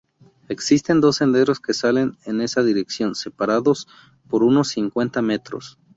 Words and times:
Existen 0.49 0.99
dos 0.99 1.17
senderos 1.17 1.59
que 1.59 1.75
salen 1.75 2.17
en 2.25 2.41
esa 2.41 2.63
dirección, 2.63 3.13
separados 3.13 3.87
por 4.27 4.41
unos 4.41 4.69
cincuenta 4.69 5.21
metros. 5.21 5.77